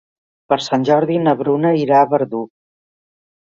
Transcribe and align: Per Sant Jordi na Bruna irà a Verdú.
Per 0.53 0.57
Sant 0.67 0.87
Jordi 0.91 1.19
na 1.27 1.35
Bruna 1.43 1.75
irà 1.85 2.03
a 2.07 2.11
Verdú. 2.17 2.43